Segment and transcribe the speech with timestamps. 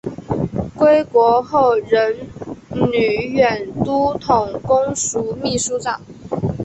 [0.75, 2.15] 归国后任
[2.71, 6.01] 绥远都统公署秘书长。